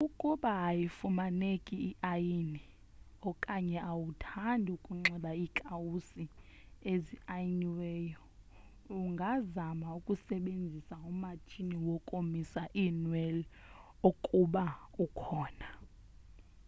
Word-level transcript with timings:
ukuba 0.07 0.51
ayifumaneki 0.69 1.75
iayini 1.89 2.61
okanye 3.29 3.77
awuthandi 3.91 4.69
ukunxiba 4.77 5.31
iikawusi 5.45 6.23
eziayiniweyo 6.91 8.21
ungazama 9.01 9.87
ukusebenzisa 9.99 10.95
umatshini 11.11 11.75
wokomisa 11.87 12.61
iinwele 12.83 13.43
ukuba 14.09 14.65
ukhona 15.05 15.69